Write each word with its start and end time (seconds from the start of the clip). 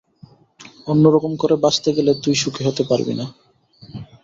অন্যরকম 0.87 1.31
করে 1.41 1.55
বাঁচতে 1.63 1.89
গেলে 1.97 2.11
তুই 2.23 2.35
সুখী 2.41 2.61
হতে 2.67 2.83
পারবি 2.89 3.13
না। 3.19 3.25